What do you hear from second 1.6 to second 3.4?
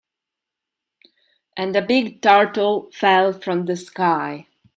a big turtle fell